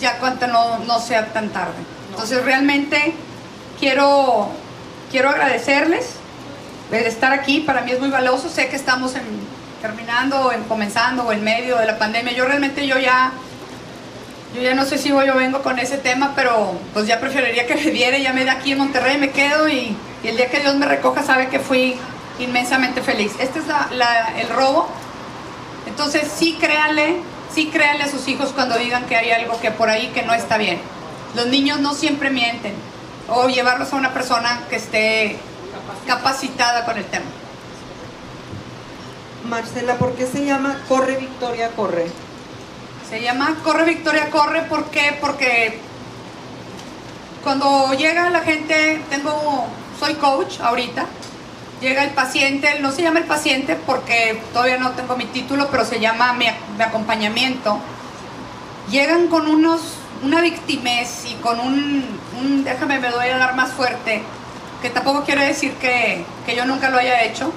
[0.00, 1.74] ya cuando no, no sea tan tarde.
[2.10, 3.14] Entonces realmente
[3.78, 4.48] quiero,
[5.10, 6.06] quiero agradecerles
[6.90, 9.22] de estar aquí, para mí es muy valioso, sé que estamos en,
[9.84, 13.32] terminando, en comenzando o en medio de la pandemia, yo realmente yo ya,
[14.54, 17.66] yo ya no sé si voy o vengo con ese tema, pero pues ya preferiría
[17.66, 20.48] que me viera, ya me da aquí en Monterrey, me quedo y, y el día
[20.48, 21.98] que Dios me recoja sabe que fui
[22.38, 23.32] inmensamente feliz.
[23.38, 23.66] Este es
[24.38, 24.88] el robo.
[25.86, 27.16] Entonces sí créanle,
[27.54, 30.32] sí créanle a sus hijos cuando digan que hay algo que por ahí que no
[30.32, 30.80] está bien.
[31.36, 32.72] Los niños no siempre mienten.
[33.28, 35.36] O llevarlos a una persona que esté
[36.06, 37.26] capacitada con el tema.
[39.48, 42.06] Marcela, ¿por qué se llama Corre Victoria Corre?
[43.08, 45.18] Se llama Corre Victoria Corre, ¿por qué?
[45.20, 45.78] Porque
[47.42, 49.66] cuando llega la gente, tengo,
[50.00, 51.04] soy coach ahorita,
[51.82, 55.84] llega el paciente, no se llama el paciente porque todavía no tengo mi título, pero
[55.84, 56.46] se llama mi,
[56.82, 57.78] acompañamiento.
[58.90, 59.82] Llegan con unos,
[60.22, 64.22] una victimez y con un, déjame, me doy a dar más fuerte,
[64.80, 67.52] que tampoco quiere decir que, que yo nunca lo haya hecho.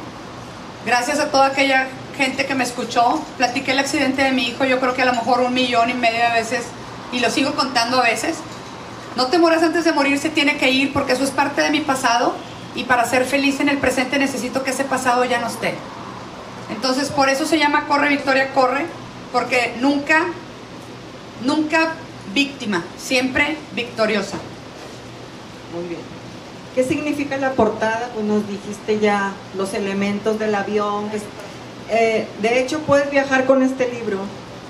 [0.87, 4.79] Gracias a toda aquella gente que me escuchó, platiqué el accidente de mi hijo, yo
[4.79, 6.63] creo que a lo mejor un millón y medio de veces,
[7.11, 8.37] y lo sigo contando a veces.
[9.17, 11.71] No te mueras antes de morir, se tiene que ir porque eso es parte de
[11.71, 12.33] mi pasado
[12.73, 15.75] y para ser feliz en el presente necesito que ese pasado ya no esté.
[16.71, 18.85] Entonces por eso se llama Corre Victoria Corre,
[19.33, 20.27] porque nunca,
[21.43, 21.95] nunca
[22.33, 24.37] víctima, siempre victoriosa.
[25.73, 26.16] Muy bien.
[26.77, 28.11] ¿Qué significa la portada?
[28.13, 31.09] Pues nos dijiste ya los elementos del avión.
[31.89, 34.19] Eh, de hecho, puedes viajar con este libro.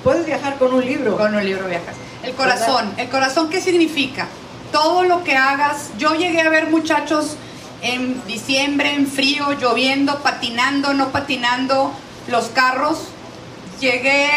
[0.06, 1.18] Puedes viajar con un libro.
[1.18, 1.98] Con un libro viajas.
[2.24, 2.94] El corazón.
[2.96, 4.30] ¿El corazón qué significa?
[4.72, 5.90] Todo lo que hagas.
[5.98, 7.36] Yo llegué a ver muchachos
[7.82, 11.92] en diciembre, en frío, lloviendo, patinando, no patinando
[12.30, 13.00] los carros.
[13.82, 14.30] Llegué,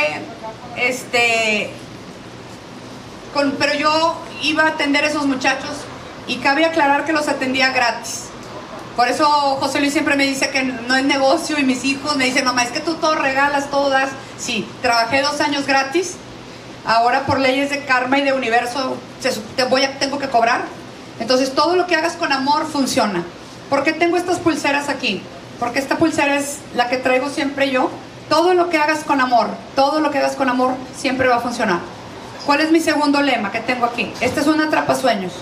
[0.77, 1.71] este,
[3.33, 5.71] con, pero yo iba a atender a esos muchachos
[6.31, 8.27] y cabe aclarar que los atendía gratis.
[8.95, 9.27] Por eso
[9.59, 12.63] José Luis siempre me dice que no es negocio y mis hijos me dicen, mamá,
[12.63, 14.11] es que tú todo regalas, todo das.
[14.39, 16.15] Sí, trabajé dos años gratis.
[16.87, 18.97] Ahora por leyes de karma y de universo
[19.57, 20.63] te voy a, tengo que cobrar.
[21.19, 23.25] Entonces todo lo que hagas con amor funciona.
[23.69, 25.23] ¿Por qué tengo estas pulseras aquí?
[25.59, 27.91] Porque esta pulsera es la que traigo siempre yo.
[28.29, 31.41] Todo lo que hagas con amor, todo lo que hagas con amor siempre va a
[31.41, 31.81] funcionar.
[32.47, 34.13] ¿Cuál es mi segundo lema que tengo aquí?
[34.21, 35.33] Este es un atrapasueños.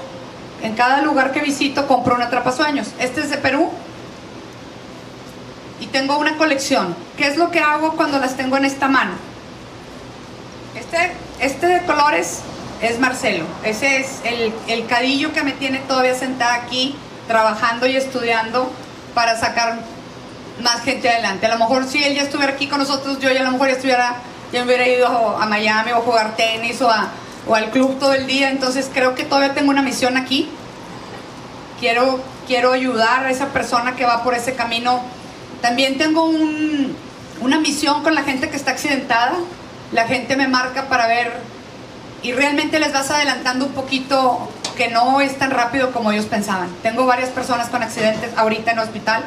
[0.62, 2.88] En cada lugar que visito compro un atrapasueños.
[2.98, 3.70] Este es de Perú.
[5.80, 6.96] Y tengo una colección.
[7.16, 9.12] ¿Qué es lo que hago cuando las tengo en esta mano?
[10.74, 12.40] Este, este de colores
[12.82, 13.44] es Marcelo.
[13.62, 16.96] Ese es el, el cadillo que me tiene todavía sentada aquí,
[17.28, 18.70] trabajando y estudiando
[19.14, 19.78] para sacar
[20.62, 21.46] más gente adelante.
[21.46, 23.68] A lo mejor si él ya estuviera aquí con nosotros, yo ya a lo mejor
[23.68, 24.16] ya estuviera,
[24.52, 27.08] ya me hubiera ido a Miami o a jugar tenis o, a,
[27.46, 28.50] o al club todo el día.
[28.50, 30.48] Entonces creo que todavía tengo una misión aquí.
[31.80, 35.00] Quiero, quiero ayudar a esa persona que va por ese camino.
[35.60, 36.96] También tengo un,
[37.40, 39.34] una misión con la gente que está accidentada.
[39.92, 41.32] La gente me marca para ver
[42.22, 46.68] y realmente les vas adelantando un poquito que no es tan rápido como ellos pensaban.
[46.82, 49.24] Tengo varias personas con accidentes ahorita en el hospital.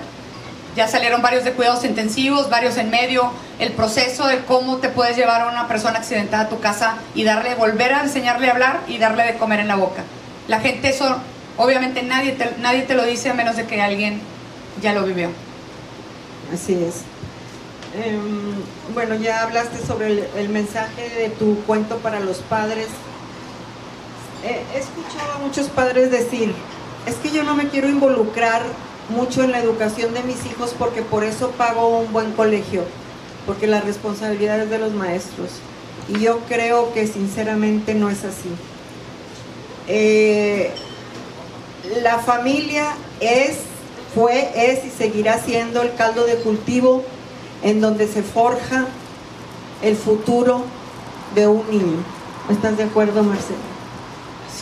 [0.76, 3.32] Ya salieron varios de cuidados intensivos, varios en medio.
[3.60, 7.24] El proceso de cómo te puedes llevar a una persona accidentada a tu casa y
[7.24, 10.04] darle, volver a enseñarle a hablar y darle de comer en la boca.
[10.48, 11.18] La gente eso,
[11.58, 14.22] obviamente nadie te, nadie te lo dice a menos de que alguien
[14.82, 15.30] ya lo vivió.
[16.54, 17.02] Así es.
[17.94, 18.54] Em,
[18.94, 22.88] bueno, ya hablaste sobre el, mensaje de tu cuento para los padres.
[24.44, 26.56] he escuchado a muchos padres decir,
[27.06, 28.64] es que yo no me quiero involucrar
[29.12, 32.84] mucho en la educación de mis hijos porque por eso pago un buen colegio,
[33.45, 35.50] porque la responsabilidad es de los maestros.
[36.08, 38.50] Y yo creo que sinceramente no es así.
[39.88, 40.71] Eh,
[42.02, 43.58] la familia es,
[44.15, 47.04] fue, es y seguirá siendo el caldo de cultivo
[47.63, 48.88] en donde se forja
[49.82, 50.63] el futuro
[51.36, 52.04] de un niño.
[52.50, 53.58] ¿Estás de acuerdo, Marcela?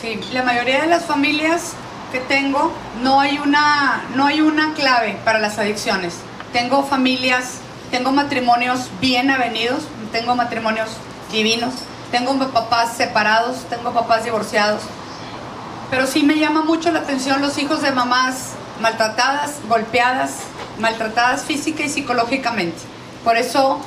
[0.00, 1.74] Sí, la mayoría de las familias
[2.10, 6.14] que tengo no hay una, no hay una clave para las adicciones.
[6.52, 7.58] Tengo familias,
[7.90, 10.88] tengo matrimonios bien avenidos, tengo matrimonios
[11.30, 11.74] divinos,
[12.10, 14.82] tengo papás separados, tengo papás divorciados.
[15.90, 20.34] pero sí me llama mucho la atención los hijos de mamás maltratadas, golpeadas,
[20.78, 22.78] maltratadas física y psicológicamente.
[23.24, 23.80] Por eso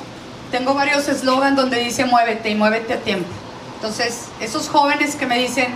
[0.50, 3.28] tengo varios eslogans donde dice muévete y muévete a tiempo.
[3.76, 5.74] Entonces, esos jóvenes que me dicen,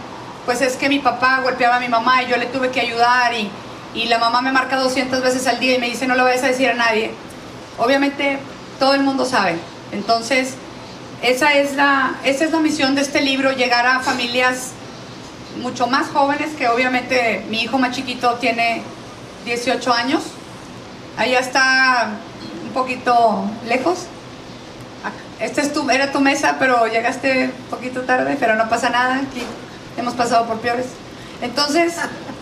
[0.49, 3.35] pues es que mi papá golpeaba a mi mamá y yo le tuve que ayudar
[3.35, 3.51] y,
[3.93, 6.43] y la mamá me marca 200 veces al día y me dice no lo vayas
[6.43, 7.11] a decir a nadie.
[7.77, 8.39] Obviamente
[8.79, 9.57] todo el mundo sabe.
[9.93, 10.55] Entonces,
[11.21, 14.71] esa es la, esa es la misión de este libro, llegar a familias
[15.61, 18.81] mucho más jóvenes, que obviamente mi hijo más chiquito tiene
[19.45, 20.23] 18 años.
[21.19, 22.09] Allá está
[22.65, 24.07] un poquito lejos.
[25.41, 29.17] Esta es tu, era tu mesa, pero llegaste un poquito tarde, pero no pasa nada.
[29.17, 29.43] Aquí
[29.99, 30.87] hemos pasado por peores.
[31.41, 31.95] Entonces,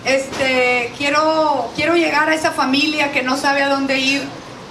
[0.04, 4.22] este, quiero, quiero llegar a esa familia que no sabe a dónde ir.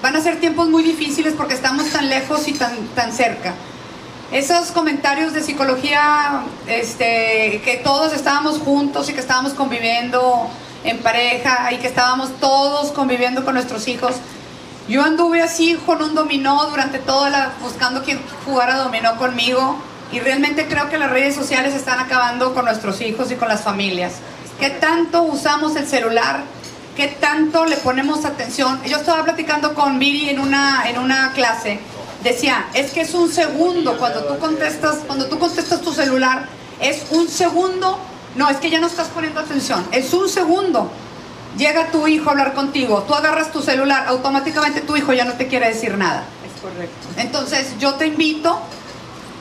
[0.02, 3.54] Van a ser tiempos muy difíciles porque estamos tan lejos y tan, tan cerca.
[4.32, 10.50] Esos comentarios de psicología, este, que todos estábamos juntos y que estábamos conviviendo
[10.84, 14.16] en pareja y que estábamos todos conviviendo con nuestros hijos.
[14.88, 19.80] Yo anduve así con un dominó durante toda la, buscando quien jugara dominó conmigo
[20.12, 23.62] y realmente creo que las redes sociales están acabando con nuestros hijos y con las
[23.62, 24.14] familias.
[24.60, 26.44] ¿Qué tanto usamos el celular?
[26.96, 28.82] ¿Qué tanto le ponemos atención?
[28.86, 31.80] Yo estaba platicando con Miri en una, en una clase.
[32.24, 36.46] Decía, es que es un segundo cuando tú contestas, cuando tú contestas tu celular,
[36.80, 38.00] es un segundo.
[38.36, 39.86] No, es que ya no estás poniendo atención.
[39.92, 40.90] Es un segundo.
[41.58, 45.34] Llega tu hijo a hablar contigo, tú agarras tu celular, automáticamente tu hijo ya no
[45.34, 46.26] te quiere decir nada.
[46.46, 47.08] Es correcto.
[47.18, 48.60] Entonces yo te invito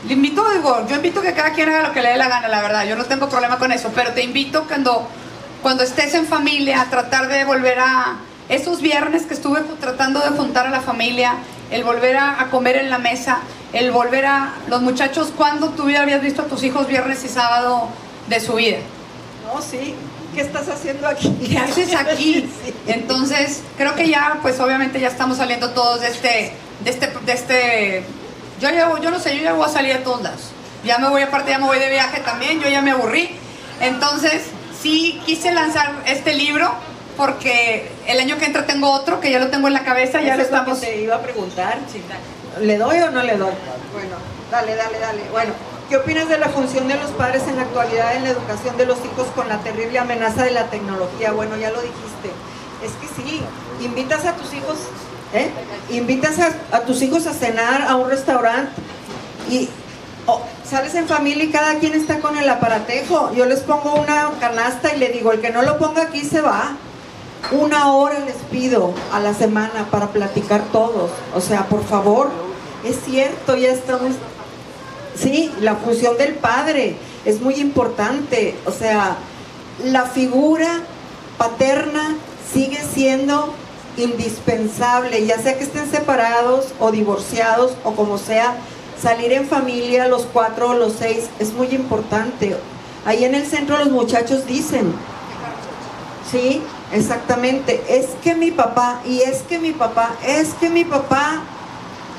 [0.07, 2.49] le invito, digo, yo invito que cada quien haga lo que le dé la gana,
[2.49, 5.09] la verdad, yo no tengo problema con eso, pero te invito cuando,
[5.63, 8.17] cuando estés en familia a tratar de volver a
[8.49, 11.37] esos viernes que estuve tratando de juntar a la familia,
[11.71, 13.39] el volver a, comer en la mesa,
[13.73, 17.89] el volver a los muchachos, ¿cuándo tú habías visto a tus hijos viernes y sábado
[18.29, 18.79] de su vida?
[19.47, 19.95] No, sí.
[20.35, 21.33] ¿Qué estás haciendo aquí?
[21.49, 22.51] ¿Qué haces aquí?
[22.87, 27.33] Entonces, creo que ya, pues obviamente ya estamos saliendo todos de este, de este, de
[27.33, 28.05] este
[28.71, 30.41] yo, ya, yo no sé, yo ya voy a salir a todos lados.
[30.85, 33.37] Ya me voy, aparte ya me voy de viaje también, yo ya me aburrí.
[33.81, 34.47] Entonces,
[34.81, 36.73] sí quise lanzar este libro
[37.17, 40.37] porque el año que entra tengo otro que ya lo tengo en la cabeza, ya
[40.37, 40.81] lo estamos...
[40.81, 41.79] te iba a preguntar,
[42.61, 43.53] ¿le doy o no le doy?
[43.93, 44.17] Bueno,
[44.51, 45.23] dale, dale, dale.
[45.31, 45.53] Bueno,
[45.89, 48.87] ¿qué opinas de la función de los padres en la actualidad en la educación de
[48.87, 51.33] los hijos con la terrible amenaza de la tecnología?
[51.33, 52.31] Bueno, ya lo dijiste.
[52.83, 53.41] Es que sí,
[53.81, 54.77] invitas a tus hijos
[55.35, 55.51] ¿Eh?
[55.91, 56.39] Invitas
[56.71, 58.71] a, tus hijos a cenar a un restaurante
[59.51, 59.69] y
[60.69, 63.33] sales en familia y cada quien está con el aparatejo.
[63.35, 66.41] Yo les pongo una canasta y le digo, el que no lo ponga aquí se
[66.41, 66.77] va.
[67.51, 71.11] Una hora les pido a la semana para platicar todos.
[71.35, 72.31] O sea, por favor,
[72.85, 74.13] es cierto, ya estamos...
[75.17, 78.57] Sí, la función del padre es muy importante.
[78.67, 79.17] O sea,
[79.83, 80.81] la figura
[81.39, 82.17] paterna
[82.53, 83.53] sigue siendo
[83.97, 88.57] indispensable, ya sea que estén separados o divorciados o como sea,
[89.01, 92.57] salir en familia los cuatro o los seis es muy importante.
[93.05, 94.95] Ahí en el centro los muchachos dicen,
[96.31, 101.43] sí, exactamente, es que mi papá, y es que mi papá, es que mi papá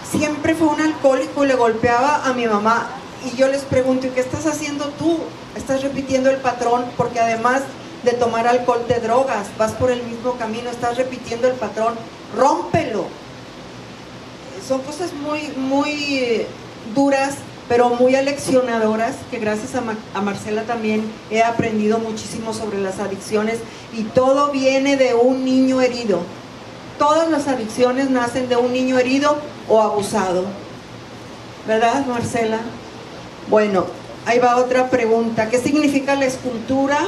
[0.09, 2.87] siempre fue un alcohólico y le golpeaba a mi mamá.
[3.25, 5.19] Y yo les pregunto, ¿y qué estás haciendo tú?
[5.55, 7.63] Estás repitiendo el patrón porque además
[8.05, 11.95] de tomar alcohol, te drogas, vas por el mismo camino, estás repitiendo el patrón,
[12.35, 13.05] rómpelo.
[14.67, 16.45] Son cosas muy, muy
[16.93, 17.35] duras,
[17.67, 23.57] pero muy aleccionadoras, que gracias a, Marcela también he aprendido muchísimo sobre las adicciones
[23.91, 26.21] y todo viene de un niño herido.
[26.99, 29.37] Todas las adicciones nacen de un niño herido
[29.67, 30.45] o abusado.
[31.67, 32.59] ¿Verdad, Marcela?
[33.49, 33.85] Bueno,
[34.25, 35.49] ahí va otra pregunta.
[35.49, 36.99] ¿Qué significa la escultura?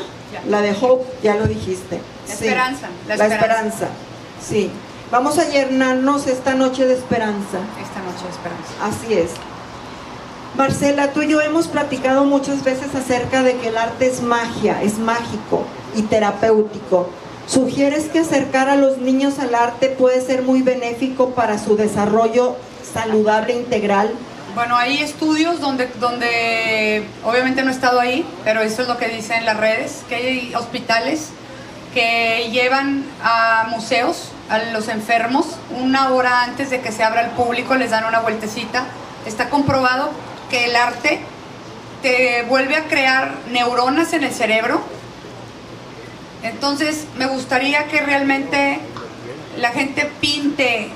[0.49, 1.99] La de Hope, ya lo dijiste.
[2.27, 2.87] La esperanza.
[3.07, 3.87] La, esperanza.
[4.41, 4.69] Sí.
[5.11, 7.59] Vamos a llenarnos esta noche de esperanza.
[7.81, 8.73] Esta noche de esperanza.
[8.83, 9.31] Así es.
[10.57, 14.81] Marcela, tú y yo hemos platicado muchas veces acerca de que el arte es magia,
[14.81, 15.63] es mágico
[15.95, 17.07] y terapéutico.
[17.45, 22.55] ¿Sugieres que acercar a los niños al arte puede ser muy benéfico para su desarrollo
[22.93, 24.11] saludable integral?
[24.57, 29.07] Bueno, hay estudios donde, donde obviamente no he estado ahí, pero eso es lo que
[29.07, 31.29] dicen las redes, que hay hospitales
[31.93, 35.45] que llevan a museos a los enfermos
[35.79, 38.85] una hora antes de que se abra al público, les dan una vueltecita.
[39.27, 40.09] Está comprobado
[40.49, 41.19] que el arte
[42.01, 44.81] te vuelve a crear neuronas en el cerebro.
[46.41, 48.79] Entonces me gustaría que realmente
[49.59, 50.89] la gente pinte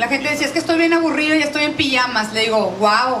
[0.00, 2.32] la gente decía, es que estoy bien aburrido y estoy en pijamas.
[2.32, 3.18] Le digo, wow,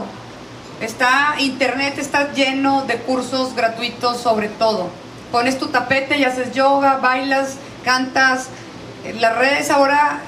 [0.80, 4.88] está, internet está lleno de cursos gratuitos sobre todo.
[5.30, 8.48] pones tu tapete y haces yoga, bailas, cantas.
[9.20, 10.20] Las redes ahora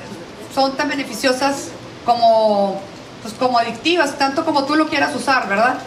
[0.54, 1.68] son tan beneficiosas
[2.04, 2.78] como,
[3.22, 5.78] pues como adictivas, tanto como tú lo quieras usar, ¿verdad?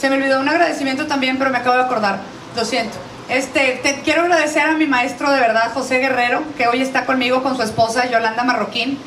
[0.00, 2.20] Se me olvidó un agradecimiento también, pero me acabo de acordar.
[2.56, 2.96] Lo siento.
[3.28, 7.42] Este, te quiero agradecer a mi maestro de verdad, José Guerrero, que hoy está conmigo
[7.42, 8.98] con su esposa, Yolanda Marroquín.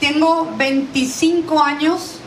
[0.00, 2.18] Tengo 25 años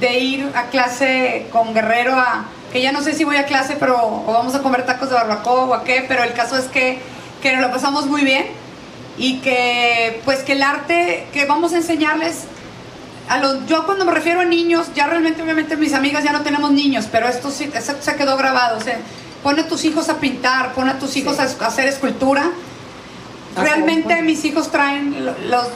[0.00, 3.76] de ir a clase con Guerrero, a, que ya no sé si voy a clase,
[3.78, 6.64] pero o vamos a comer tacos de barbacoa o a qué, pero el caso es
[6.64, 6.98] que,
[7.42, 8.46] que nos lo pasamos muy bien
[9.16, 12.44] y que pues que el arte que vamos a enseñarles
[13.28, 16.42] a los, yo cuando me refiero a niños, ya realmente obviamente mis amigas ya no
[16.42, 17.70] tenemos niños, pero esto sí
[18.00, 18.98] se quedó grabado, o sea,
[19.42, 22.50] pone a tus hijos a pintar, pone a tus hijos a, hacer escultura.
[23.56, 25.66] Realmente mis hijos traen los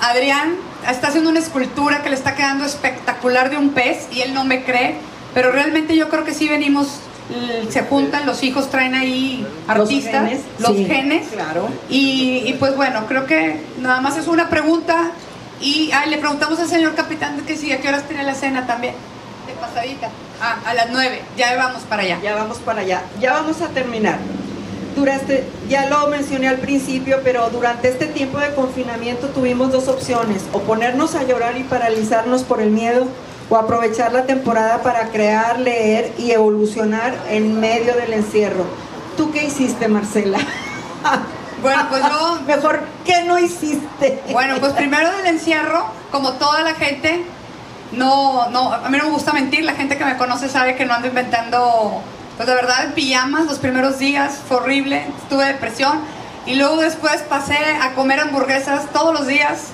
[0.00, 0.56] Adrián
[0.90, 4.44] está haciendo una escultura que le está quedando espectacular de un pez y él no
[4.44, 4.96] me cree,
[5.32, 7.00] pero realmente yo creo que sí venimos
[7.70, 11.68] se juntan, los hijos traen ahí artistas, los genes, claro.
[11.88, 15.12] Y, pues bueno, creo que nada más es una pregunta
[15.60, 18.94] y le preguntamos al señor capitán que si a qué horas tiene la cena también,
[19.46, 20.10] de pasadita.
[20.40, 22.18] Ah, a las nueve, ya vamos para allá.
[22.22, 24.18] Ya vamos para allá, ya vamos a terminar.
[24.96, 30.44] Durante, ya lo mencioné al principio, pero durante este tiempo de confinamiento tuvimos dos opciones,
[30.52, 33.06] o ponernos a llorar y paralizarnos por el miedo,
[33.50, 38.64] o aprovechar la temporada para crear, leer y evolucionar en medio del encierro.
[39.16, 40.38] ¿Tú qué hiciste, Marcela?
[41.64, 42.40] Bueno, pues yo...
[42.46, 44.22] Mejor, ¿qué no hiciste?
[44.32, 47.24] Bueno, pues primero del encierro, como toda la gente,
[47.92, 50.84] no, no, a mí no me gusta mentir, la gente que me conoce sabe que
[50.84, 52.02] no ando inventando,
[52.36, 56.00] pues de verdad, en pijamas los primeros días, fue horrible, tuve depresión,
[56.46, 59.68] y luego después pasé a comer hamburguesas todos los días,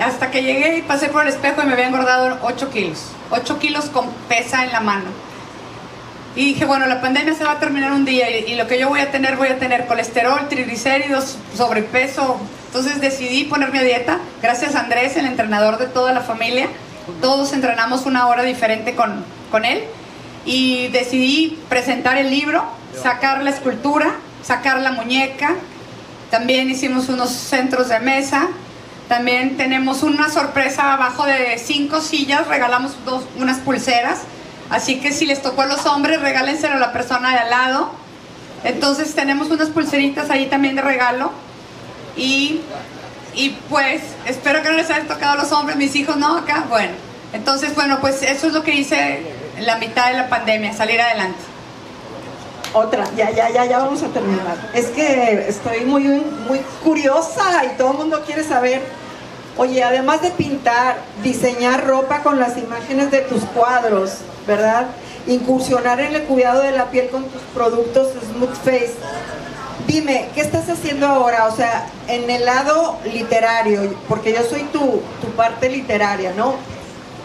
[0.00, 3.06] hasta que llegué y pasé por el espejo y me había engordado 8 kilos.
[3.30, 5.06] 8 kilos con pesa en la mano.
[6.34, 8.90] Y dije, bueno, la pandemia se va a terminar un día y, lo que yo
[8.90, 12.38] voy a tener, voy a tener colesterol, triglicéridos, sobrepeso.
[12.66, 14.18] Entonces decidí ponerme a dieta.
[14.42, 16.68] Gracias a Andrés, el entrenador de toda la familia.
[17.22, 19.84] Todos entrenamos una hora diferente con, con él.
[20.46, 22.64] Y decidí presentar el libro,
[23.02, 25.56] sacar la escultura, sacar la muñeca.
[26.30, 28.48] También hicimos unos centros de mesa,
[29.08, 34.20] también tenemos una sorpresa abajo de cinco sillas, regalamos dos, unas pulseras.
[34.70, 37.92] Así que si les tocó a los hombres, regálenselo a la persona de al lado.
[38.64, 41.30] Entonces tenemos unas pulseritas ahí también de regalo.
[42.16, 42.60] Y,
[43.34, 46.64] y pues espero que no les haya tocado a los hombres, mis hijos no acá.
[46.68, 46.92] Bueno,
[47.32, 51.38] entonces bueno, pues eso es lo que hice la mitad de la pandemia, salir adelante.
[52.72, 54.70] Otra, ya, ya, ya, ya vamos a terminar.
[54.74, 56.04] Es que estoy muy,
[56.46, 58.82] muy curiosa y todo el mundo quiere saber.
[59.56, 64.88] Oye, además de pintar, diseñar ropa con las imágenes de tus cuadros, ¿verdad?
[65.26, 68.94] Incursionar en el cuidado de la piel con tus productos Smooth Face.
[69.86, 71.46] Dime, ¿qué estás haciendo ahora?
[71.46, 76.56] O sea, en el lado literario, porque yo soy tu, tu parte literaria, ¿no?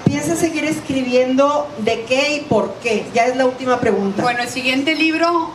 [0.06, 3.06] ¿Piensas seguir escribiendo de qué y por qué?
[3.14, 4.22] Ya es la última pregunta.
[4.22, 5.52] Bueno, el siguiente libro,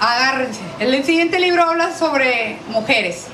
[0.00, 0.60] agárrense.
[0.78, 3.26] El siguiente libro habla sobre mujeres.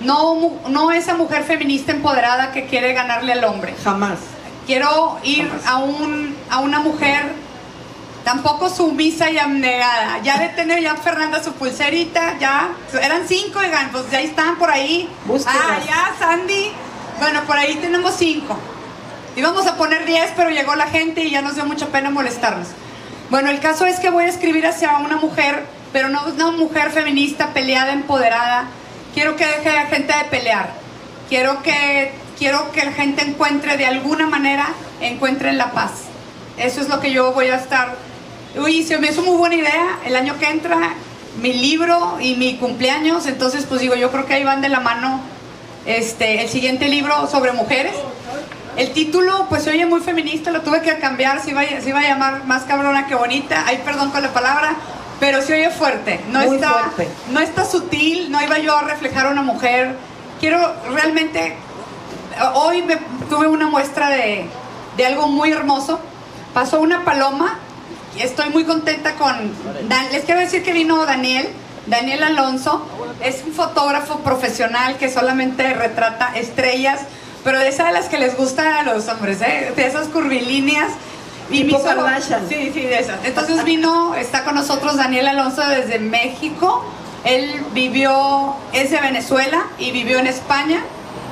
[0.00, 3.74] No, no esa mujer feminista empoderada que quiere ganarle al hombre.
[3.82, 4.18] Jamás.
[4.66, 7.32] Quiero ir a, un, a una mujer
[8.24, 10.20] tampoco sumisa y abnegada.
[10.22, 13.60] Ya de tener ya Fernanda su pulserita, ya eran cinco,
[13.92, 15.08] pues ya están por ahí.
[15.46, 16.72] Ah, ya Sandy.
[17.20, 18.58] Bueno, por ahí tenemos cinco.
[19.36, 22.68] Íbamos a poner 10, pero llegó la gente y ya nos dio mucha pena molestarnos.
[23.30, 26.90] Bueno, el caso es que voy a escribir hacia una mujer, pero no una mujer
[26.90, 28.68] feminista, peleada, empoderada.
[29.12, 30.70] Quiero que deje la gente de pelear.
[31.28, 34.68] Quiero que, quiero que la gente encuentre de alguna manera,
[35.00, 35.92] encuentre la paz.
[36.56, 37.96] Eso es lo que yo voy a estar.
[38.56, 39.98] Uy, se me hizo muy buena idea.
[40.04, 40.94] El año que entra,
[41.40, 43.26] mi libro y mi cumpleaños.
[43.26, 45.20] Entonces, pues digo, yo creo que ahí van de la mano
[45.86, 47.94] este, el siguiente libro sobre mujeres.
[48.76, 52.02] El título, pues se oye muy feminista, lo tuve que cambiar, se iba, iba a
[52.02, 54.74] llamar más cabrona que bonita, ay perdón con la palabra,
[55.20, 56.90] pero se oye fuerte, no está,
[57.30, 59.96] no está sutil, no iba yo a reflejar a una mujer.
[60.40, 61.56] Quiero realmente,
[62.54, 62.84] hoy
[63.30, 64.46] tuve una muestra de,
[64.96, 66.00] de algo muy hermoso.
[66.52, 67.58] Pasó una paloma
[68.16, 69.52] y estoy muy contenta con.
[70.10, 71.48] les quiero decir que vino Daniel,
[71.86, 72.86] Daniel Alonso,
[73.22, 77.00] es un fotógrafo profesional que solamente retrata estrellas
[77.44, 79.72] pero de esas de las que les gustan a los hombres, ¿eh?
[79.76, 80.92] de esas curvilíneas.
[81.50, 81.74] Y mi
[82.48, 83.22] Sí, sí, de esas.
[83.22, 86.82] Entonces vino, está con nosotros Daniel Alonso desde México.
[87.24, 90.80] Él vivió, es de Venezuela y vivió en España.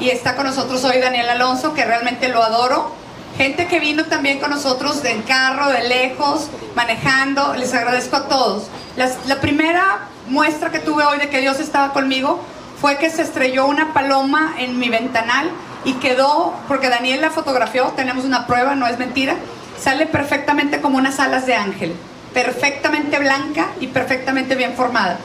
[0.00, 2.92] Y está con nosotros hoy Daniel Alonso, que realmente lo adoro.
[3.38, 7.54] Gente que vino también con nosotros en carro, de lejos, manejando.
[7.54, 8.64] Les agradezco a todos.
[8.96, 12.38] la primera muestra que tuve hoy de que Dios estaba conmigo
[12.82, 15.50] fue que se estrelló una paloma en mi ventanal
[15.84, 19.36] y quedó, porque Daniel la fotografió, tenemos una prueba, no es mentira,
[19.80, 21.94] sale perfectamente como unas alas de ángel,
[22.32, 25.18] perfectamente blanca y perfectamente bien formada.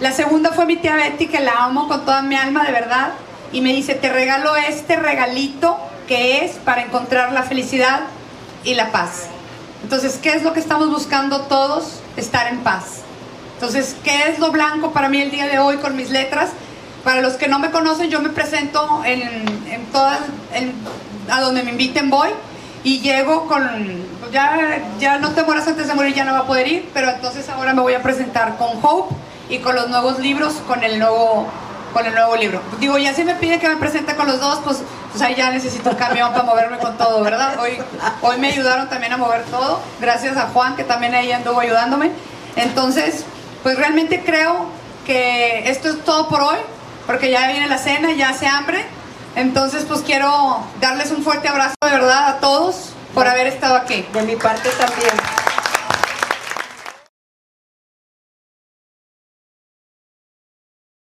[0.00, 3.12] La segunda fue mi tía Betty, que la amo con toda mi alma, de verdad,
[3.52, 5.78] y me dice, te regalo este regalito
[6.08, 8.00] que es para encontrar la felicidad
[8.64, 9.26] y la paz.
[9.82, 12.00] Entonces, ¿qué es lo que estamos buscando todos?
[12.16, 13.02] Estar en paz.
[13.54, 16.50] Entonces, ¿qué es lo blanco para mí el día de hoy con mis letras?
[17.04, 19.22] Para los que no me conocen, yo me presento en,
[19.70, 20.20] en todas,
[21.30, 22.30] a donde me inviten voy
[22.82, 23.62] y llego con,
[24.20, 26.90] pues ya, ya no te mueras antes de morir, ya no va a poder ir,
[26.94, 29.14] pero entonces ahora me voy a presentar con Hope
[29.48, 31.46] y con los nuevos libros, con el nuevo,
[31.92, 32.60] con el nuevo libro.
[32.80, 35.50] Digo, ya si me pide que me presente con los dos, pues, pues ahí ya
[35.50, 37.58] necesito un camión para moverme con todo, ¿verdad?
[37.60, 37.78] Hoy,
[38.22, 42.10] hoy me ayudaron también a mover todo, gracias a Juan, que también ahí anduvo ayudándome.
[42.56, 43.24] Entonces,
[43.62, 44.66] pues realmente creo
[45.06, 46.58] que esto es todo por hoy
[47.06, 48.84] porque ya viene la cena, ya hace hambre.
[49.36, 54.06] Entonces, pues quiero darles un fuerte abrazo de verdad a todos por haber estado aquí.
[54.12, 55.43] De mi parte también.